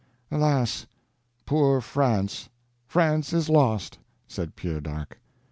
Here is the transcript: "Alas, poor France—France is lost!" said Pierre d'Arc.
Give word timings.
"Alas, 0.31 0.87
poor 1.45 1.79
France—France 1.79 3.33
is 3.33 3.49
lost!" 3.49 3.99
said 4.27 4.55
Pierre 4.55 4.81
d'Arc. 4.81 5.19